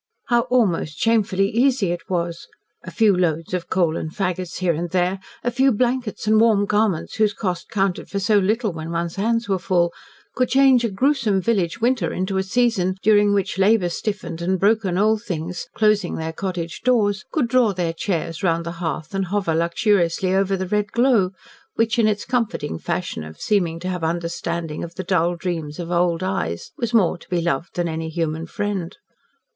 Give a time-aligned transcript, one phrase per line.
[0.29, 2.47] How almost shamefully easy it was;
[2.83, 6.65] a few loads of coal and faggots here and there, a few blankets and warm
[6.65, 9.93] garments whose cost counted for so little when one's hands were full,
[10.33, 14.97] could change a gruesome village winter into a season during which labour stiffened and broken
[14.97, 19.53] old things, closing their cottage doors, could draw their chairs round the hearth and hover
[19.53, 21.29] luxuriously over the red glow,
[21.75, 25.91] which in its comforting fashion of seeming to have understanding of the dull dreams in
[25.91, 28.97] old eyes, was more to be loved than any human friend.